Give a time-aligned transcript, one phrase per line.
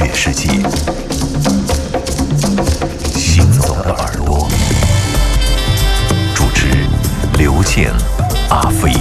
[0.00, 0.48] 乐世界。
[3.14, 4.48] 行走的耳朵，
[6.34, 6.68] 主持
[7.36, 7.92] 刘健、
[8.48, 8.92] 阿飞。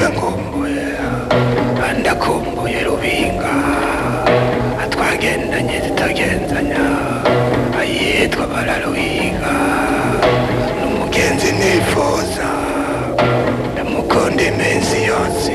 [0.00, 0.86] bakumbuye
[2.00, 3.54] ndakumbuye rubinga.
[4.92, 6.84] Twagendanye tutagenzanya.
[7.80, 9.54] Ayitwa bararuhinga.
[10.80, 12.48] N'umugenzi nifuza.
[13.72, 15.52] Ndamukunda iminsi yose.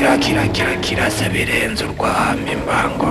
[0.00, 3.10] Kira kira kira kira se birenze urwamo imbango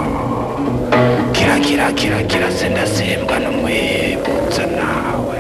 [1.35, 5.37] kira kira kira kira se ndasimbwa n'umwibutsa nawe.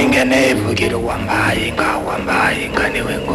[0.00, 3.31] Ingene ivugira uwambaye inka wambaye inka niwe ngombuye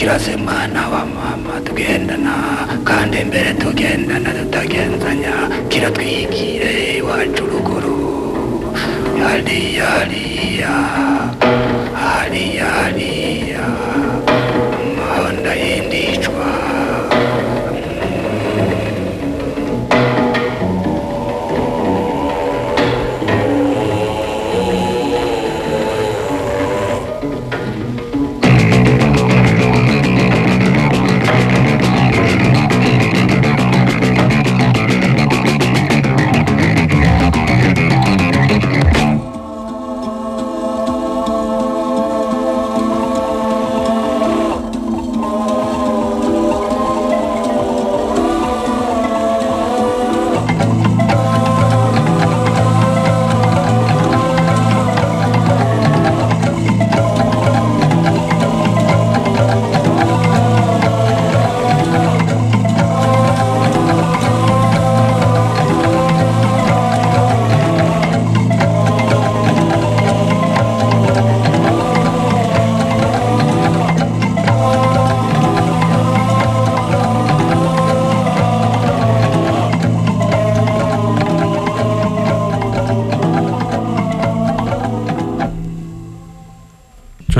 [0.00, 2.34] kirase mwana wa mama tugendana
[2.88, 5.34] kandi mbere tugendana tutagenzanya
[5.68, 8.00] kiratwigire iwacu ruguru
[9.20, 10.72] hariya hariya
[12.04, 13.64] hariya hariya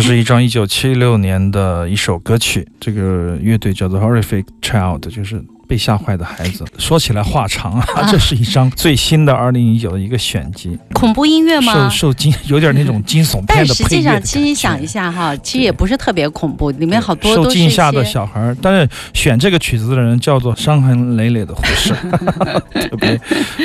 [0.01, 6.65] 这是一张一九七六年的一首歌曲，这个乐队叫做 Horrific Child，就是被吓坏的孩子。
[6.77, 11.89] 说起来话长啊，这是一张 最新的二零一九的一个选集，恐怖音乐吗？
[11.89, 21.95] 受受惊 有点那种惊悚片但实际上，的配乐的其实你想一下哈，其实也不是特别恐怖，里面好多受惊吓的小孩儿，但是选这个曲子的人叫做伤痕累累的护士，
[22.89, 23.21] 特别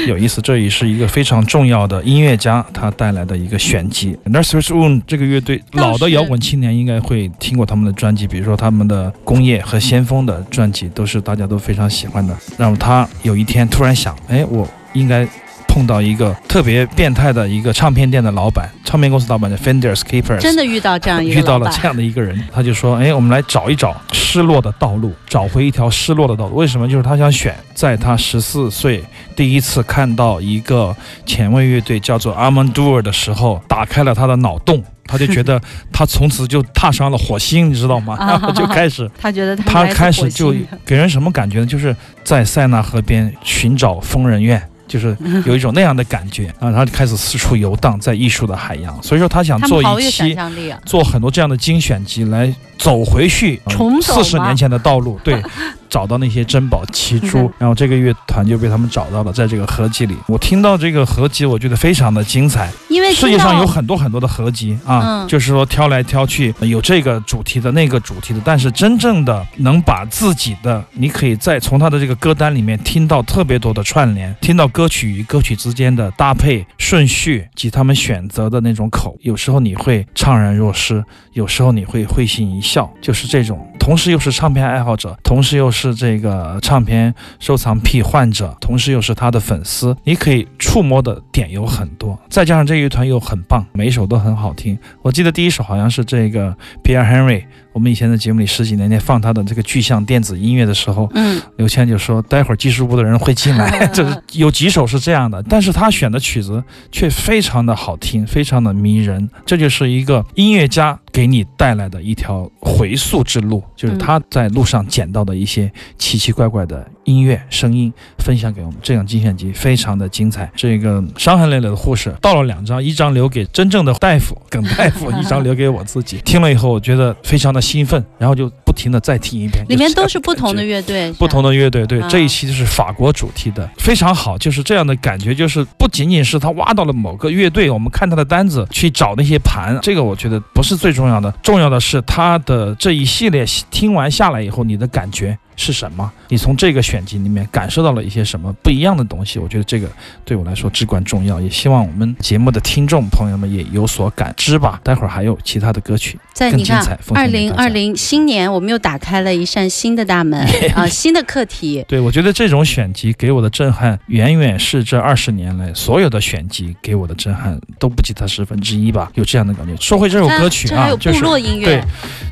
[0.08, 0.40] 有意思。
[0.44, 4.16] 这也是一个非常重要的音乐家他带来的一个选集。
[4.26, 12.36] Nursery Moon 这个乐队，老的摇滚青年应该会听过他们的专辑，比如说他们的《工业》和《先锋》的专辑，都是大家都非常喜欢的。
[12.58, 15.26] 然后他有一天突然想，哎，我应该。
[15.68, 26.56] 碰到一个特别变态的一个唱片店的老板，唱片公司老板叫 Fenders Keepers，真的遇到这样一个遇到了这样的一个人，他就说：“哎，我们来找一找失落的道路，找回一条失落的道路。
[26.56, 26.88] 为什么？
[26.88, 29.04] 就是他想选，在他十四岁
[29.36, 38.16] 第一次看到一个前卫乐队叫做 Armandour 的时候，打开了他的脑洞。”他就觉得他从此就踏上了火星，你知道吗？
[38.20, 40.54] 啊然后 就开始， 他觉得他开始就
[40.86, 41.66] 给人什么感觉呢？
[41.66, 44.62] 就是在塞纳河边寻找疯人院。
[44.88, 50.36] 就是有一种那样的感觉 啊，然后就开始四处游荡在艺术的海洋，所以说他想做一期
[50.70, 50.80] 啊！
[50.86, 55.42] 做很多这样的精选集来走回去重四十年前的道路， 对，
[55.90, 62.72] 找到那些珍宝奇珠，然后这个乐团就被他们找到了，在这个合集里，我听到这个合集，我觉得非常的精彩。
[62.90, 65.28] 因为世界上有很多很多的合集啊，嗯。
[65.28, 81.04] 就是说挑来挑去，有这个主题的那个主题的，但是真正的能把自己的，你可以再从他的这个歌单里面听到特别多的串联，听到歌曲与歌曲之间的搭配顺序及他们选择的那种口，有时候你会怅然若失，
[81.34, 94.78] 有时候你会会心一笑，就是这种，同时又是唱片爱好者，同时又是这个唱片收藏癖患者，同时又是他的粉丝，你可以触摸的点有很多，再加上这一团又很棒，每一首都很好听。
[95.02, 97.44] 我记得第一首好像是这个 Pierre Henry，
[97.76, 118.78] 我们以前在节目里十几年前放他的这个具象电子音乐的时候，嗯，刘谦就说待会儿技术部的人会进来， 就是有几首是这样的，但是他选的曲子却非常的好听，非常的迷人，这就是一个音乐家给你带来的一条回溯之路，就是他在路上捡到的一些奇奇怪怪的音乐声音，分享给我们。
[118.84, 126.18] 这样精选集非常的精彩，这个伤痕累累的护士到了两张，一张留给真正的大夫耿大夫，一张留给我自己。
[126.26, 129.66] 听了以后，我觉得非常的兴奋，然后就不停的再听一遍。
[129.70, 146.12] 里面都是不同的乐队，不同的乐队，对啊这一期就是法国主题的，非常好，就是这样的感觉，就是不仅仅是他挖到了某个乐队，我们看他的单子去找那些盘，这个我觉得不是最重要的，重要的是他的这一系列听完下来以后，你的感觉是什么？
[146.30, 149.40] 你从这个选集里面感受到了一些什么不一样的东西？
[149.40, 149.88] 我觉得这个
[150.24, 154.80] 对我来说至关重要，也希望我们节目的听众朋友们也有所感知吧。
[154.84, 160.40] 待会儿还有其他的歌曲，更在你看精彩奉二零二零新年，我们又打开了一扇新的大门
[160.76, 161.84] 啊，新的课题。
[161.88, 169.12] 对，我觉得这种选集给我的震撼，远远是这二十年来所有的选集给我的震撼都不及它十分之一吧。
[169.16, 169.76] 有这样的感觉。
[169.78, 171.84] 说回这首歌曲这还有，啊就是部落音乐对，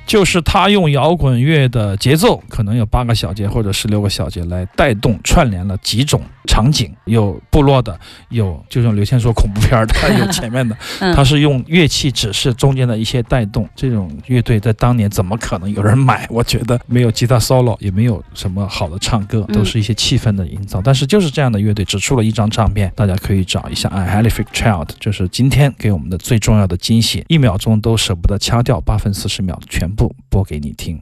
[0.06, 13.67] 就是他用摇滚乐的节奏，可能有八个小节或者十六个小节来带动串联了几种场景，有部落的，有就像刘谦说恐怖片的， 有前面的，嗯他是用乐器指示中间的一些带动。
[13.75, 16.27] 这种乐队在当年怎么可能有人买？
[16.29, 20.82] 我觉得没有吉他 solo，也没有什么好的唱歌，嗯都是一些气氛的营造。
[20.84, 23.89] 但是就是这样的乐队，只出了一张唱片，大家可以找一下。
[23.89, 31.01] I Halifax Child，就是今天给我们的最重要的惊喜，一秒钟都舍不得掐掉，八分四十秒全部播给你听。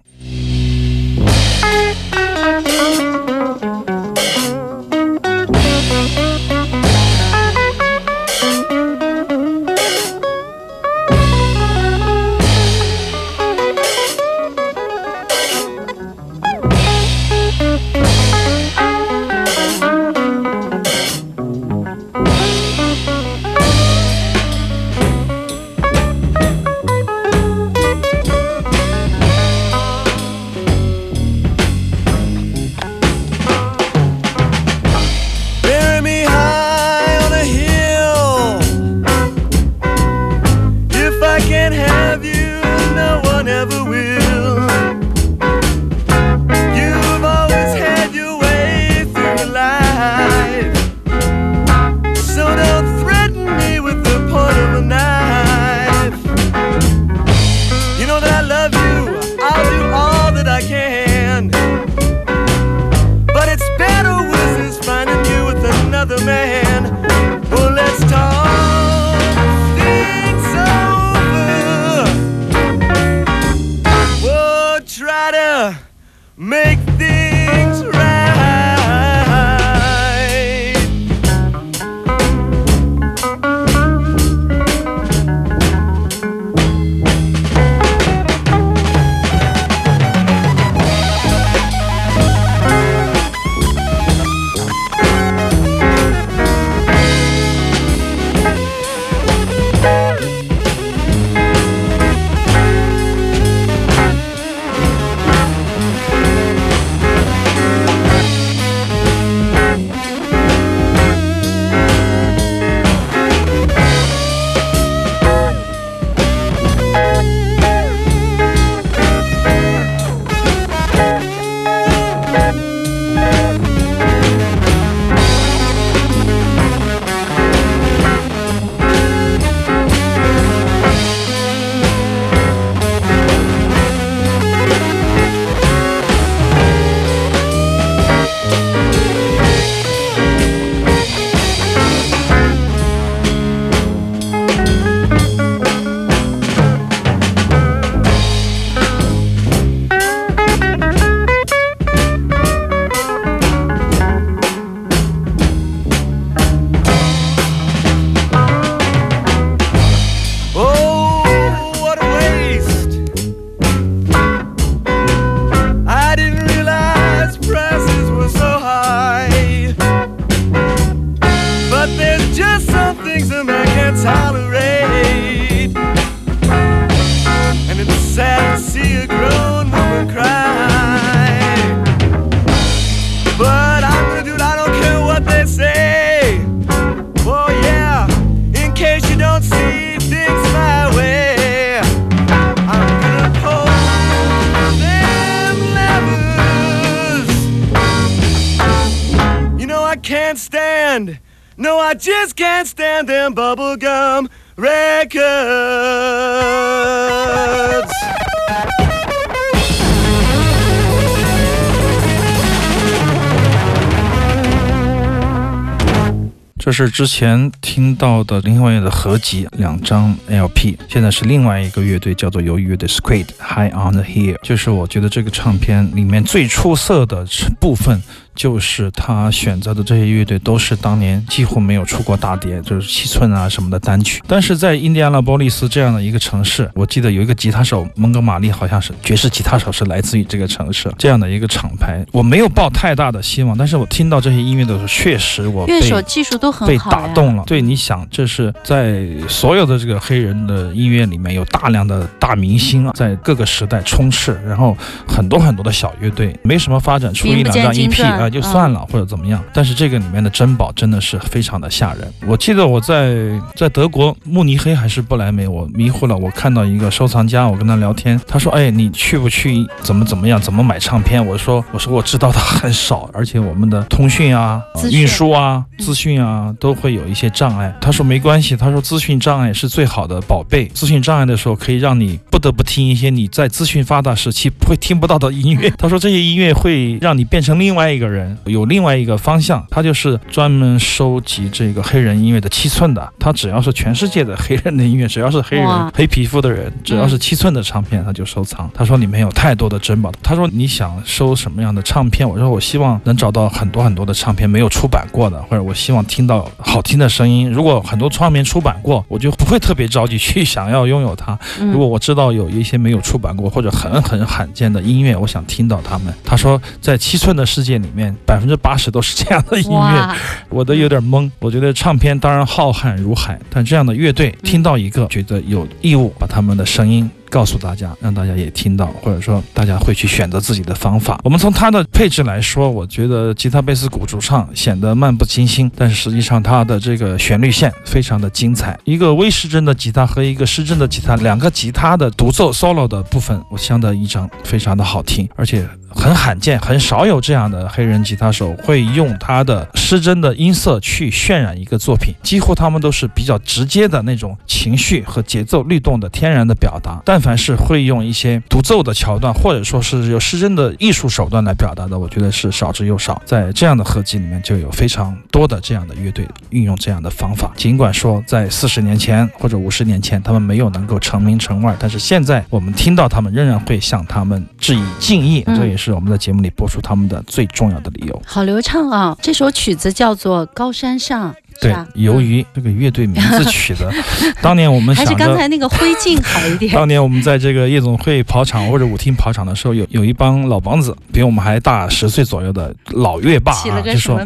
[216.63, 227.25] 这是之前听到的另外的合集，两张 LP，现在是另外一个乐队叫做鱿鱼乐队 Squid High on the Hill，就是我觉得这个唱片里面最出色的
[227.59, 227.99] 部分。
[228.35, 234.21] 就是他选择的这些乐队都是当年几乎没有出过大碟，就是七寸啊什么的单曲。
[234.27, 242.05] 但是在印第安纳波利斯这样的一个城市，我记得有一个吉他手蒙哥马利，好像是爵士吉他手，是来自于这个城市这样的一个厂牌。
[242.11, 247.43] 我没有抱太大的希望，但是我听到这些音乐的时候，确实我乐手技术都很被打动了。
[247.45, 254.75] 对，你想，这是在所有的这个黑人的音乐里面有大量的大明星啊，在各个时代充斥，然后
[255.07, 258.20] 很多很多的小乐队没什么发展，出一两张 EP。
[258.21, 259.43] 啊，就算了，或者怎么样。
[259.53, 262.13] 但是这个里面的珍宝真的是非常的吓人。
[262.27, 263.15] 我记得我在
[263.55, 266.15] 在德国慕尼黑还是不来梅，我迷糊了。
[266.15, 269.65] 我看到一个收藏家，我跟他聊天，他说：“哎，你去不去？
[269.81, 270.39] 怎么怎么样？
[270.39, 280.65] 怎么买唱片？”我说：“我说我知道的很少，而且我们的通讯啊、运输啊、资讯啊都会有一些障碍。”他说：“没关系，他说资讯障碍是最好的宝贝。
[280.67, 285.71] 资讯障碍的时候，可以让你不得不听一些你在资讯发达时期不会听不到的音乐。
[285.79, 288.10] ”他说：“这些音乐会让你变成另外一个。”人
[288.45, 293.13] 有另外一个方向，他就是专门收集这个黑人音乐的七寸的。
[293.19, 298.69] 他只要是全世界的黑人的音乐，只要是黑人黑皮肤的人，只要是七寸的唱片，他就收藏。
[298.73, 300.11] 他说里面有太多的珍宝。
[300.21, 302.27] 他说你想收什么样的唱片？
[302.27, 307.49] 我说我希望能找到很多很多的唱片没有出版过的，或者我希望听到好听的声音。
[307.49, 311.37] 如果很多唱片出版过，我就不会特别着急去想要拥有它。
[311.59, 316.13] 如果我知道有一些没有出版过或者很很罕见的音乐，我想听到他们。
[316.23, 318.00] 他说在七寸的世界里面。
[318.25, 320.15] 百分之八十都是这样的音乐，
[320.49, 321.29] 我都有点懵。
[321.39, 327.09] 我觉得唱片当然浩瀚如海，但这样的乐队听到一个，觉得有义务把他们的声音。
[327.29, 331.17] 告诉大家，让大家也听到，或者说大家会去选择自己的方法。
[331.23, 338.77] 我们从它的配置来说，我觉得吉他、贝斯、鼓、主唱显得漫不经心，但是实际上它的这个旋律线非常的精彩。
[338.83, 352.13] 一个微失真的吉他和一个失真的吉他，两个吉他的独奏 solo 的部分，我相得益彰，非常的好听，而且很罕见，很少有这样的黑人吉他手会用他的失真的音色去渲染一个作品。
[352.21, 357.21] 几乎他们都是比较直接的那种情绪和节奏律动的天然的表达，但。
[357.21, 363.21] 凡是会用一些独奏的桥段，或者说是有失真的艺术手段来表达的，我觉得是少之又少。
[363.23, 367.51] 在这样的合集里面，就有非常多的这样的乐队运用这样的方法。
[367.55, 375.43] 尽管说在四十年前或者五十年前，他们没有能够成名成腕，但是现在我们听到他们，仍然会向他们致以敬意。
[375.55, 378.21] 这也是我们在节目里播出他们的最重要的理由。
[378.25, 379.17] 好流畅啊！
[379.21, 381.31] 这首曲子叫做《高山上》。
[381.59, 383.93] 对，由于这个乐队名字取的，
[384.41, 386.73] 当年我们 还是刚才那个灰烬好一点。
[386.73, 394.19] 当年我们在这个夜总会跑场或者舞厅跑场的时候，有有一帮老梆子，比我们还大十岁左右的老乐霸啊，就说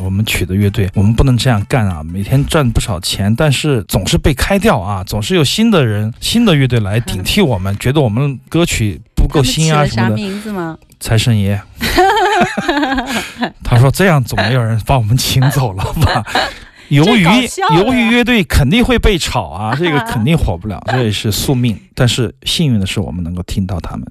[0.00, 10.16] 我们取的乐队，我们不能这样干啊，每天赚不少钱，但是总是被开掉啊，总是有新的人、新的乐队来顶替我们，觉得我们歌曲不够新啊什么的。
[10.16, 10.76] 啥名字吗？
[10.98, 11.60] 财神爷。
[13.62, 16.24] 他说这样总没有人把我们请走了吧？
[16.88, 17.24] 由于
[17.76, 21.78] 由于乐队肯定会被炒啊，这个肯定火不了， 这也是宿命。
[21.94, 24.06] 但是幸运的是，我们能够听到他们。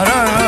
[0.00, 0.47] ara.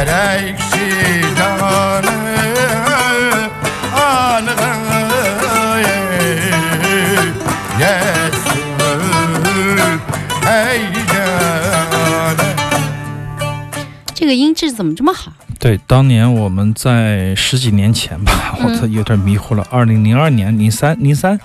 [0.00, 2.20] Ayar ekşi canı
[7.80, 8.78] Yesin
[10.44, 10.80] hey
[11.12, 12.50] canı
[14.14, 15.32] 这个音质怎么这么好？
[15.60, 19.62] 对，当年我们在十几年前吧，我都有点迷糊了。
[19.70, 21.38] 二零零二年、零三、零三，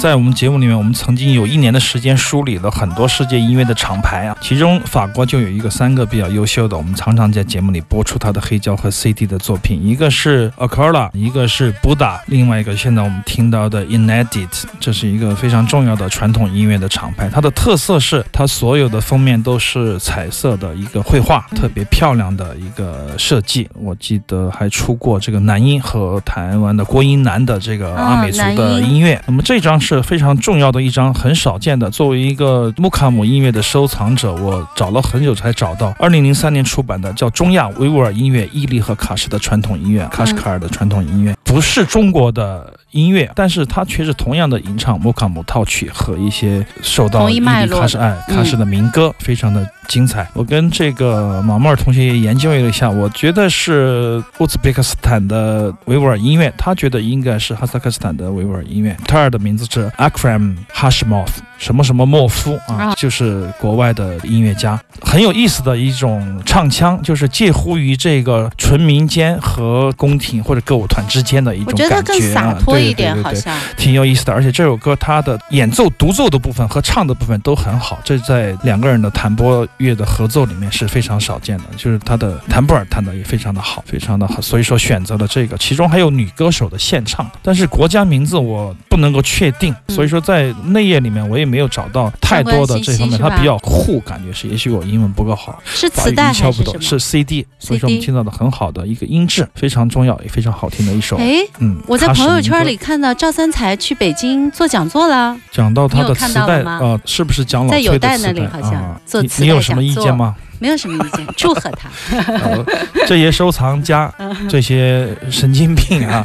[0.00, 17.28] 在我们节目里面，我们曾经有一年的时间梳理了很多世界音乐的厂牌啊，其中法国就有一个三个比较优秀的，我们常常在节目里播出它的黑胶和 CD 的作品，一个是 Acola，一个是 Buddha，另外一个现在我们听到的 Inedit，这是一个非常重要的传统音乐的厂牌。
[17.28, 23.57] 它的特色是它所有的封面都是彩色的一个绘画，特别漂亮的一个设计。
[23.74, 29.18] 我记得还出过这个男音和台湾的郭英男的这个阿美族的音乐。
[29.26, 31.90] 那么这张是非常重要的一张，很少见的。
[31.90, 50.26] 作为一个木卡姆音乐的收藏者，我找了很久才找到，二零零三年出版的叫《中亚维吾尔音乐伊犁和喀什的传统音乐》，喀什喀尔的传统音乐，不是中国的音乐，但是他却是同样的吟唱摩卡姆套曲和一些受到同一伊脉络犁喀什哎嗯喀什的民歌，非常的精彩。
[50.32, 58.96] 我跟这个马莫尔同学也研究了一下，我觉得是乌兹别克斯坦的维吾尔音乐，他觉得应该是哈萨克斯坦的维吾尔音乐。
[59.06, 73.58] 他尔的名字是 Akram Hashimov，什么什么莫夫啊啊，就是国外的音乐家，很有意思的一种唱腔，就是介乎于这个纯民间和宫廷或者歌舞团之间的一种我觉得更感觉啊，洒脱对一点，对对对好像。
[73.76, 81.64] 挺有意思的，而且这首歌它的演奏、独奏的部分和唱的部分都很好，这在两个人的弹拨乐的合奏里面是非常少见的。
[81.76, 85.58] 就是他的弹拨尔弹的也非常的好，非常的好，所以说选择了这个。
[85.58, 93.18] 其中还有女歌手的献唱，但是国家名字我不能够确定，嗯所以说在内页里面我也没有找到太多的这方面。
[93.18, 101.16] 它比较酷，感觉是，也许我英文不够好，是磁带敲不懂，是 CD，所以说我们听到的很好的一个音质，非常重要也非常好听的一首。
[101.16, 105.36] 哎，嗯，我在朋友圈里看到赵三才去北京做讲座了。
[105.50, 110.36] 讲到他的磁带，啊呃，是不是讲老在有崔的磁带那里好像啊做磁带你你有什么意见吗？
[110.60, 111.88] 没有什么意见，祝贺他。
[112.32, 112.64] 呃
[113.06, 114.12] 这些收藏家，
[114.50, 116.22] 这些神经病啊，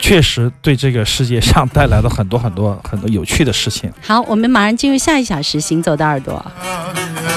[0.00, 3.92] 确实对这个世界上带来了很多很多很多有趣的事情。
[4.02, 6.44] 好，我们马上进入下一小时，行走的耳朵。
[6.62, 7.29] Uh,